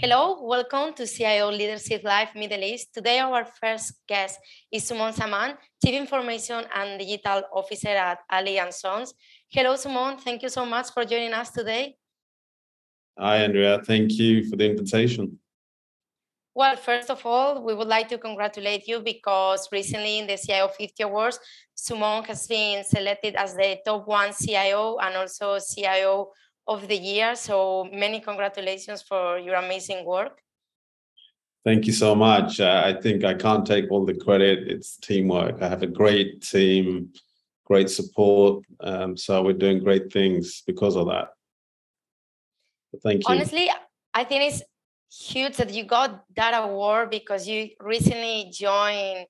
[0.00, 2.94] Hello, welcome to CIO Leadership Live Middle East.
[2.94, 4.38] Today, our first guest
[4.70, 9.12] is Shumon Zaman, Chief Information and Digital Officer at Ali & Sons.
[9.48, 10.20] Hello, Shumon.
[10.20, 11.96] Thank you so much for joining us today.
[13.18, 13.82] Hi, Andrea.
[13.84, 15.40] Thank you for the invitation.
[16.54, 20.68] Well, first of all, we would like to congratulate you because recently in the CIO
[20.68, 21.40] 50 Awards,
[21.76, 26.30] Sumon has been selected as the top one CIO and also CIO
[26.68, 27.34] of the year.
[27.34, 30.38] So many congratulations for your amazing work.
[31.64, 32.60] Thank you so much.
[32.60, 34.68] Uh, I think I can't take all the credit.
[34.68, 35.60] It's teamwork.
[35.60, 37.12] I have a great team,
[37.64, 38.64] great support.
[38.80, 41.28] Um, so we're doing great things because of that.
[42.92, 43.34] But thank you.
[43.34, 43.70] Honestly,
[44.14, 44.62] I think it's
[45.10, 49.26] huge that you got that award because you recently joined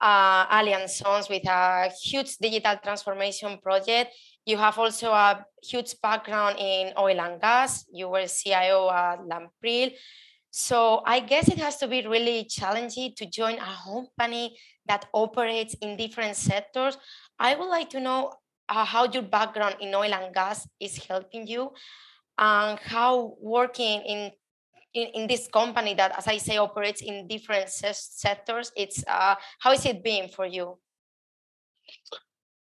[0.00, 4.14] uh, Ali & Sons with a huge digital transformation project
[4.44, 7.84] you have also a huge background in oil and gas.
[7.92, 9.92] You were CIO at Lamprell.
[10.50, 15.74] So I guess it has to be really challenging to join a company that operates
[15.80, 16.98] in different sectors.
[17.38, 18.32] I would like to know
[18.68, 21.70] uh, how your background in oil and gas is helping you
[22.38, 24.30] and how working in
[24.94, 29.72] in, in this company that as i say operates in different sectors it's uh, how
[29.72, 30.78] is it being for you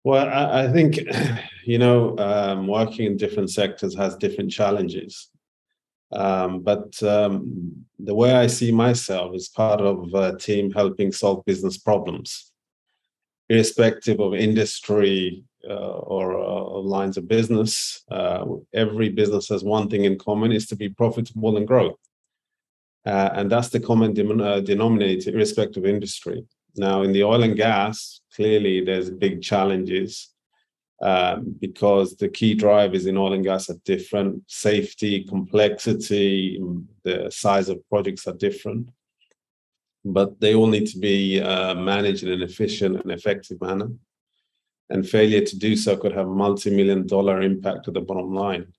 [0.04, 0.98] well, I, I think,
[1.64, 5.30] you know, um, working in different sectors has different challenges.
[6.12, 11.44] Um, but um, the way I see myself is part of a team helping solve
[11.44, 12.52] business problems,
[13.48, 18.04] irrespective of industry uh, or uh, lines of business.
[18.10, 21.98] Uh, every business has one thing in common: is to be profitable and grow.
[23.06, 26.44] Uh, and that's the common de- uh, denominator, irrespective of industry.
[26.76, 30.30] Now, in the oil and gas, clearly there's big challenges
[31.02, 34.42] um, because the key drivers in oil and gas are different.
[34.48, 36.60] Safety, complexity,
[37.04, 38.88] the size of projects are different,
[40.04, 43.90] but they all need to be uh, managed in an efficient and effective manner.
[44.90, 48.72] And failure to do so could have a multi-million dollar impact to the bottom line.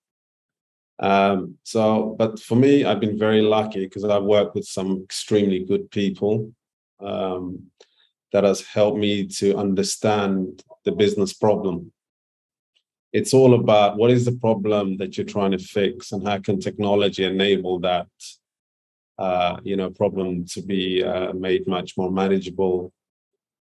[0.99, 5.65] Um, so, but for me, I've been very lucky because I've worked with some extremely
[5.65, 6.53] good people
[6.99, 7.71] um,
[8.33, 11.91] that has helped me to understand the business problem.
[13.13, 16.59] It's all about what is the problem that you're trying to fix and how can
[16.59, 18.07] technology enable that
[19.17, 22.91] uh, you know problem to be uh, made much more manageable,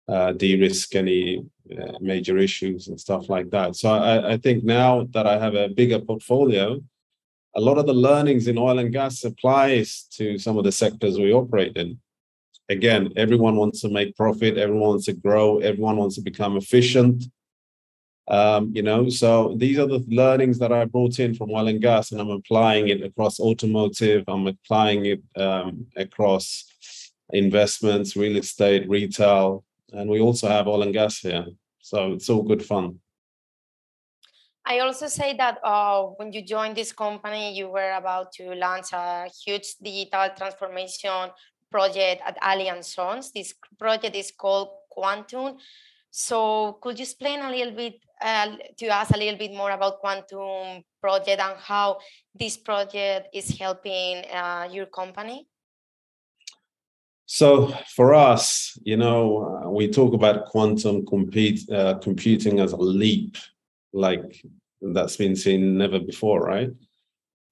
[0.09, 1.45] uh, de-risk any
[1.79, 3.77] uh, major issues and stuff like that.
[3.77, 6.83] So I, I think now that I have a bigger portfolio,
[7.55, 11.19] a lot of the learnings in oil and gas applies to some of the sectors
[11.19, 11.99] we operate in
[12.69, 17.25] again, everyone wants to make profit, everyone wants to grow, everyone wants to become efficient.
[18.29, 21.81] Um, you know, so these are the learnings that I brought in from oil and
[21.81, 24.25] gas, and I'm applying it across automotive.
[24.29, 26.65] I'm applying it um, across
[27.31, 31.47] investments, real estate, retail, and we also have oil and gas here.
[31.81, 33.01] So it's all good fun.
[34.65, 38.93] I also say that uh, when you joined this company, you were about to launch
[38.93, 41.31] a huge digital transformation
[41.73, 43.33] project at Ali & Sons.
[43.33, 45.57] This project is called Quantum.
[46.11, 50.01] So could you explain a little bit uh, to us a little bit more about
[50.01, 51.99] Quantum project and how
[52.35, 55.49] this project is helping uh, your company?
[57.27, 62.77] So for us, you know, uh, we talk about quantum compete, uh, computing as a
[62.77, 63.39] leap,
[63.95, 64.45] like
[64.83, 66.71] that's been seen never before, right?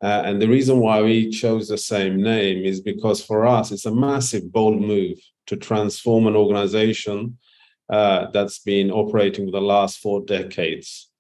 [0.03, 3.84] Uh, and the reason why we chose the same name is because for us, it's
[3.84, 7.37] a massive, bold move to transform an organization
[7.91, 11.10] uh, that's been operating for the last four decades.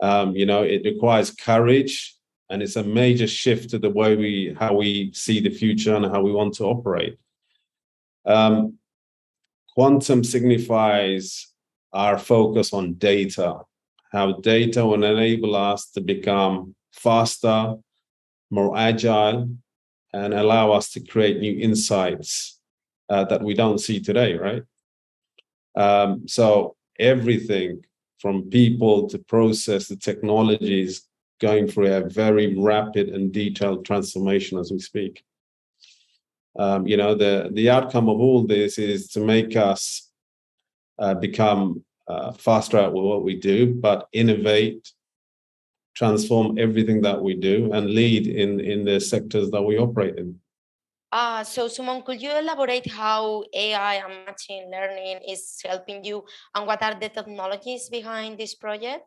[0.00, 2.16] Um, you know, it requires courage,
[2.50, 6.06] and it's a major shift to the way we how we see the future and
[6.06, 7.18] how we want to operate.
[8.26, 8.78] Um,
[9.74, 11.48] quantum signifies
[11.92, 13.60] our focus on data,
[14.10, 17.76] how data will enable us to become faster,
[18.52, 19.48] more agile,
[20.12, 22.60] and allow us to create new insights
[23.08, 24.62] uh, that we don't see today, right?
[25.74, 27.84] Um, so everything
[28.18, 31.08] from people to process to technology is
[31.40, 35.24] going through a very rapid and detailed transformation as we speak.
[36.58, 40.10] Um, you know, the the outcome of all this is to make us
[40.98, 44.92] uh, become uh, faster at what we do, but innovate
[45.94, 50.38] transform everything that we do and lead in in the sectors that we operate in.
[51.12, 56.24] Uh, so, Shumon, could you elaborate how AI and machine learning is helping you
[56.54, 59.04] and what are the technologies behind this project?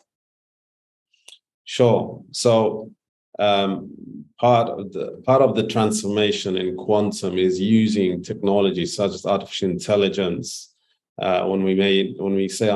[1.63, 2.21] Sure.
[2.31, 2.91] So,
[3.39, 3.91] um,
[4.39, 9.71] part of the part of the transformation in quantum is using technology such as artificial
[9.71, 10.74] intelligence.
[11.17, 12.69] Uh, when we made when we say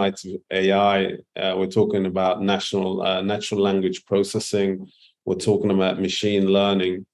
[0.52, 4.90] AI, uh, we're talking about national uh, natural language processing.
[5.26, 7.06] We're talking about machine learning.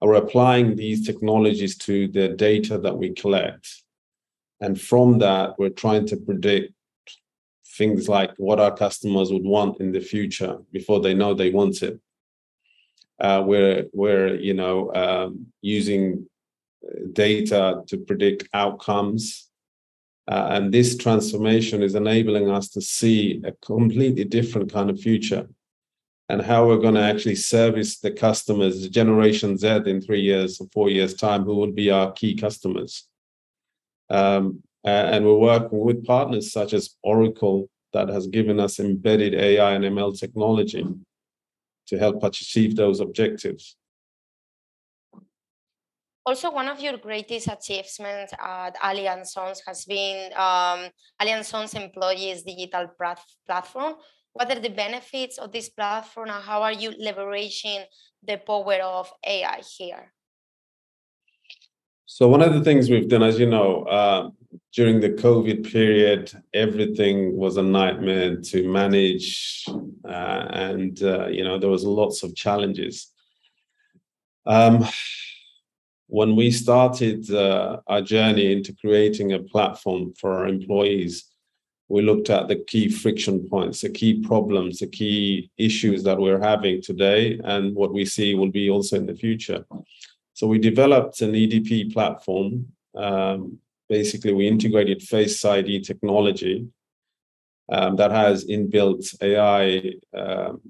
[0.00, 3.82] We're applying these technologies to the data that we collect,
[4.60, 6.72] and from that, we're trying to predict
[7.76, 11.82] things like what our customers would want in the future before they know they want
[11.82, 12.00] it
[13.20, 16.26] uh, we're we're you know um, using
[17.12, 19.50] data to predict outcomes,
[20.26, 25.48] uh, and this transformation is enabling us to see a completely different kind of future,
[26.28, 30.66] and how we're going to actually service the customers, Generation Z, in three years or
[30.72, 33.06] four years time, who will be our key customers.
[34.08, 39.72] Um, and we're working with partners such as Oracle that has given us embedded AI
[39.72, 40.86] and ML technology
[41.86, 43.76] to help us achieve those objectives.
[46.26, 50.88] Also, one of your greatest achievements at Ali & Sons has been um,
[51.20, 52.88] Ali & Sons Employees Digital
[53.46, 53.96] Platform.
[54.32, 57.84] What are the benefits of this platform and how are you leveraging
[58.26, 60.12] the power of AI here?
[62.06, 64.30] So one of the things we've done, as you know, uh,
[64.72, 69.64] during the COVID period, everything was a nightmare to manage,
[70.08, 73.10] uh, and uh, you know there was lots of challenges.
[74.46, 74.86] Um,
[76.06, 81.30] when we started uh, our journey into creating a platform for our employees,
[81.88, 86.40] we looked at the key friction points, the key problems, the key issues that we're
[86.40, 89.64] having today, and what we see will be also in the future.
[90.32, 92.66] So we developed an EDP platform.
[92.94, 93.58] Um,
[93.88, 96.66] basically, we integrated Face ID technology
[97.70, 100.60] um, that has inbuilt AI um,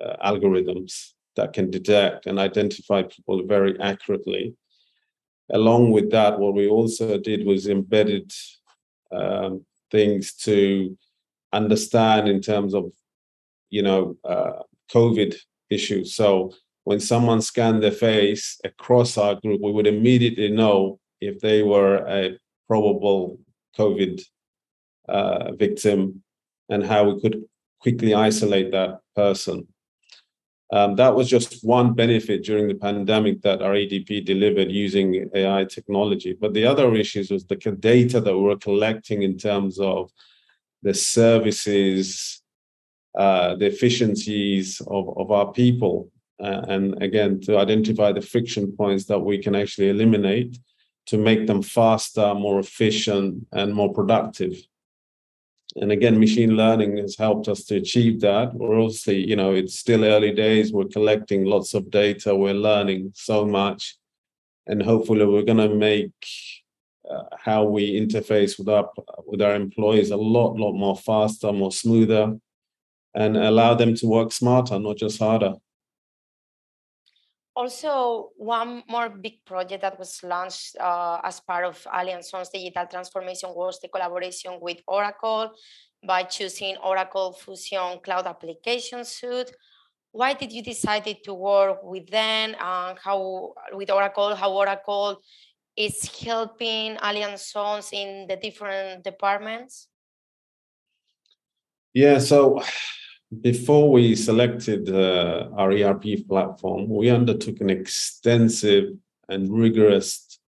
[0.00, 4.54] uh, algorithms that can detect and identify people very accurately.
[5.50, 8.30] Along with that, what we also did was embedded
[9.10, 10.96] um, things to
[11.52, 12.92] understand in terms of,
[13.70, 15.34] you know, uh, COVID
[15.70, 16.14] issues.
[16.14, 16.52] So
[16.84, 21.96] when someone scanned their face across our group, we would immediately know if they were
[22.06, 22.38] a
[22.68, 23.38] probable
[23.78, 24.22] COVID
[25.08, 26.22] uh, victim
[26.68, 27.36] and how we could
[27.80, 29.66] quickly isolate that person.
[30.72, 35.64] Um, that was just one benefit during the pandemic that our ADP delivered using AI
[35.64, 36.36] technology.
[36.40, 40.12] But the other issues was the data that we were collecting in terms of
[40.82, 42.40] the services,
[43.18, 49.04] uh, the efficiencies of, of our people uh, and again to identify the friction points
[49.06, 50.58] that we can actually eliminate
[51.06, 54.54] to make them faster more efficient and more productive
[55.76, 58.54] and again machine learning has helped us to achieve that.
[58.54, 60.72] We're obviously you know it's still early days.
[60.72, 62.34] We're collecting lots of data.
[62.34, 63.96] We're learning so much.
[64.66, 66.12] And hopefully we're going to make
[67.10, 68.88] uh, how we interface with our
[69.26, 72.36] with our employees a lot lot more faster more smoother
[73.14, 75.54] and allow them to work smarter not just harder
[77.60, 82.48] also, one more big project that was launched uh, as part of Ali & Sons
[82.48, 85.52] digital transformation was the collaboration with Oracle
[86.06, 89.52] by choosing Oracle Fusion Cloud Application Suite.
[90.10, 95.20] Why did you decide to work with them and how with Oracle, how Oracle
[95.76, 99.86] is helping Ali & Sons in the different departments?
[101.92, 102.62] Yeah, so
[103.38, 108.94] before we selected uh, our ERP platform, we undertook an extensive
[109.28, 110.40] and rigorous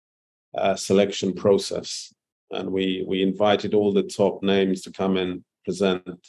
[0.56, 2.12] uh, selection process.
[2.50, 6.28] And we, we invited all the top names to come and present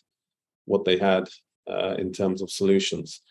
[0.65, 1.29] what they had
[1.69, 3.21] uh, in terms of solutions.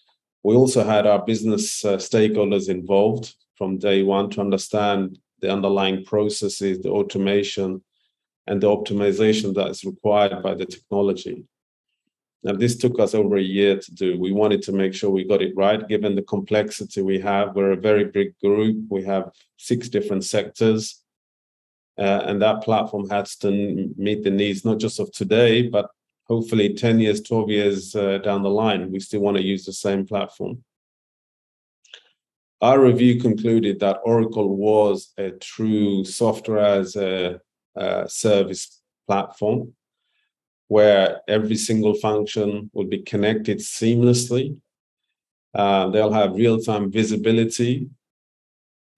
[0.42, 6.04] We also had our business uh, stakeholders involved from day one to understand the underlying
[6.04, 7.82] processes, the automation,
[8.46, 11.44] and the optimization that is required by the technology.
[12.42, 14.18] Now, this took us over a year to do.
[14.18, 17.54] We wanted to make sure we got it right, given the complexity we have.
[17.54, 18.86] We're a very big group.
[18.88, 21.02] We have six different sectors.
[21.98, 23.50] Uh, and that platform has to
[23.96, 25.90] meet the needs, not just of today, but
[26.24, 28.90] hopefully 10 years, 12 years uh, down the line.
[28.90, 30.64] We still want to use the same platform.
[32.62, 37.40] Our review concluded that Oracle was a true software as a,
[37.76, 39.74] a service platform
[40.70, 44.56] where every single function will be connected seamlessly.
[45.52, 47.90] Uh, they'll have real-time visibility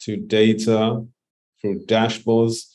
[0.00, 1.02] to data
[1.58, 2.74] through dashboards.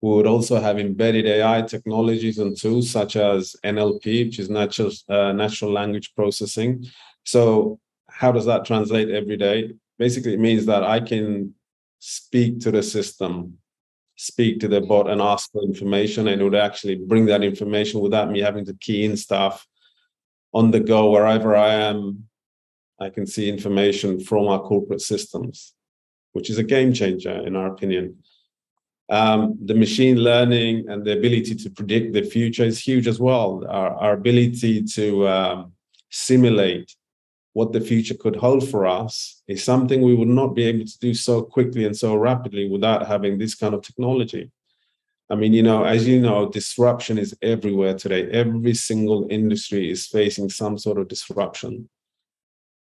[0.00, 4.92] We would also have embedded AI technologies and tools such as NLP, which is natural
[5.08, 6.86] uh, natural language processing.
[7.24, 9.72] So how does that translate every day?
[9.98, 11.52] Basically, it means that I can
[11.98, 13.58] speak to the system,
[14.20, 18.00] speak to the bot, and ask for information, and it would actually bring that information
[18.00, 19.66] without me having to key in stuff
[20.52, 22.24] on the go wherever I am.
[23.00, 25.72] I can see information from our corporate systems,
[26.32, 28.18] which is a game changer in our opinion.
[29.08, 33.64] Um, the machine learning and the ability to predict the future is huge as well.
[33.68, 35.72] Our, our ability to um,
[36.10, 36.94] simulate
[37.52, 40.98] what the future could hold for us is something we would not be able to
[41.00, 44.50] do so quickly and so rapidly without having this kind of technology.
[45.28, 48.28] I mean, you know, as you know, disruption is everywhere today.
[48.30, 51.88] Every single industry is facing some sort of disruption.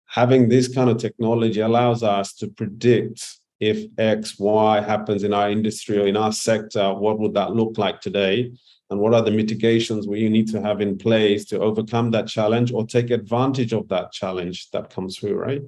[0.07, 5.49] Having this kind of technology allows us to predict if X, Y happens in our
[5.49, 8.51] industry or in our sector, what would that look like today?
[8.93, 12.71] And what are the mitigations we need to have in place to overcome that challenge
[12.71, 15.63] or take advantage of that challenge that comes through, right?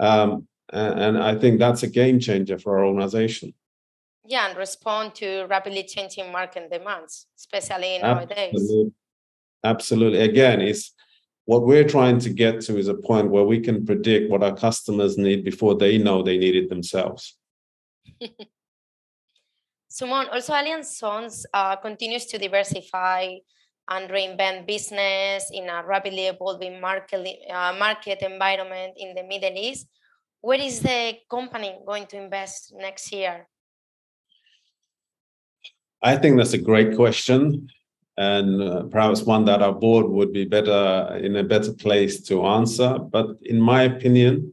[0.00, 3.54] Um, and, and I think that's a game changer for our organization.
[4.24, 8.54] Yeah, and respond to rapidly changing market demands, especially nowadays.
[8.54, 8.92] Absolutely.
[9.62, 10.20] Absolutely.
[10.22, 10.94] Again, it's
[11.44, 14.56] what we're trying to get to is a point where we can predict what our
[14.56, 17.36] customers need before they know they need it themselves.
[19.96, 23.32] Simon, also Ali & Sons uh, continues to diversify
[23.88, 29.88] and reinvent business in a rapidly evolving market, uh, market environment in the Middle East.
[30.42, 33.48] Where is the company going to invest next year?
[36.02, 37.66] I think that's a great question
[38.18, 42.44] and uh, perhaps one that our board would be better in a better place to
[42.44, 42.98] answer.
[42.98, 44.52] But in my opinion,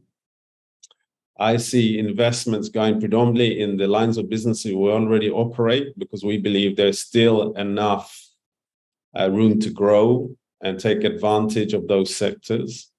[1.38, 6.38] I see investments going predominantly in the lines of business we already operate because we
[6.38, 8.20] believe there's still enough
[9.18, 10.30] uh, room to grow
[10.62, 12.90] and take advantage of those sectors.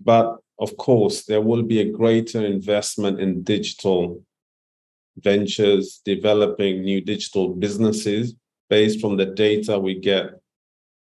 [0.00, 4.22] But of course, there will be a greater investment in digital
[5.18, 8.34] ventures, developing new digital businesses
[8.68, 10.30] based from the data we get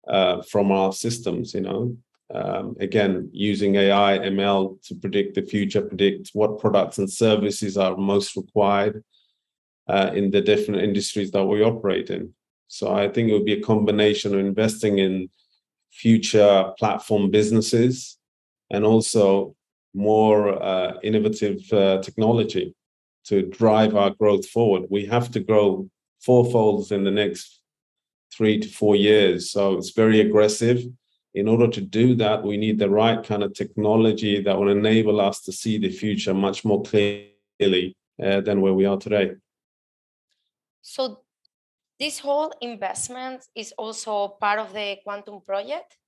[0.06, 1.96] uh, from our systems, you know.
[2.34, 7.96] Um, again, using AI, ML to predict the future, predict what products and services are
[7.96, 9.04] most required
[9.88, 12.34] uh, in the different industries that we operate in.
[12.68, 15.30] So I think it would be a combination of investing in
[15.92, 18.18] future platform businesses
[18.70, 19.54] and also
[19.94, 22.74] more uh, innovative uh, technology
[23.26, 24.84] to drive our growth forward.
[24.90, 25.88] We have to grow
[26.26, 27.60] fourfolds in the next
[28.32, 29.50] three to four years.
[29.50, 30.84] So it's very aggressive.
[31.36, 35.20] In order to do that, we need the right kind of technology that will enable
[35.20, 39.32] us to see the future much more clearly uh, than where we are today.
[40.80, 41.20] So,
[42.00, 45.98] this whole investment is also part of the quantum project?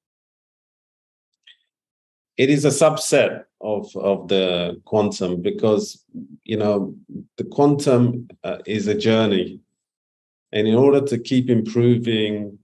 [2.38, 6.04] It is a subset of, of the quantum because,
[6.44, 6.94] you know,
[7.36, 9.60] the quantum uh, is a journey
[10.52, 12.57] and in order to keep improving,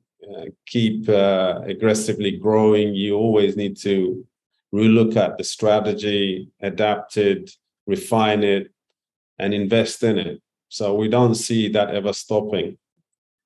[0.66, 4.26] keep uh, aggressively growing, you always need to
[4.74, 7.50] relook at the strategy, adapt it,
[7.86, 8.72] refine it,
[9.38, 10.42] and invest in it.
[10.68, 12.78] So we don't see that ever stopping.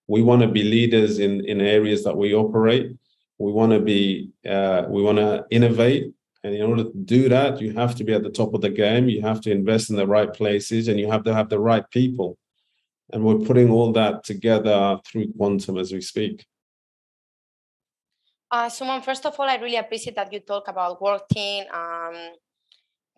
[0.07, 2.97] We want to be leaders in, in areas that we operate.
[3.39, 6.13] We want to be, uh, we want to innovate.
[6.45, 8.71] And in order to do that, you have to be at the top of the
[8.71, 9.09] game.
[9.09, 11.89] You have to invest in the right places and you have to have the right
[11.91, 12.39] people
[13.13, 16.47] and we're putting all that together through quantum as we speak.
[18.51, 22.15] Uh, first of all, I really appreciate that you talk about working, um,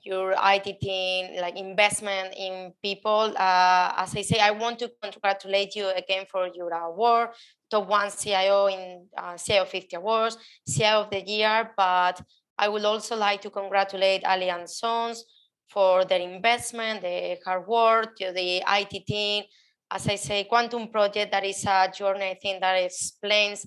[0.03, 3.33] your IT team, like investment in people.
[3.37, 7.31] Uh, as I say, I want to congratulate you again for your award,
[7.71, 10.37] top one CIO in uh, CIO 50 Awards,
[10.69, 11.71] CIO of the Year.
[11.77, 12.21] But
[12.59, 15.25] I would also like to congratulate Ali & Sons
[15.69, 19.45] for their investment, the hard work, to the IT team,
[19.91, 23.67] as I say, Quantum Project, that is a journey, I think, that explains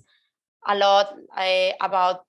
[0.66, 2.24] a lot uh, about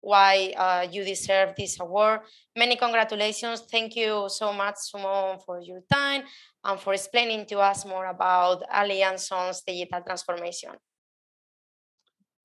[0.00, 2.20] why uh, you deserve this award.
[2.56, 3.62] Many congratulations.
[3.68, 6.22] Thank you so much, Sumo, for your time
[6.64, 10.70] and for explaining to us more about Allianz digital transformation.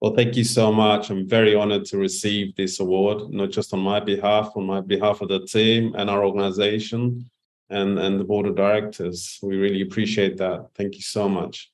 [0.02, 1.12] Well, thank you so much.
[1.12, 5.22] I'm very honored to receive this award, not just on my behalf, on my behalf
[5.22, 7.30] of the team and our organization
[7.70, 9.38] and, and the board of directors.
[9.44, 10.70] We really appreciate that.
[10.76, 11.72] Thank you so much.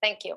[0.00, 0.36] Thank you.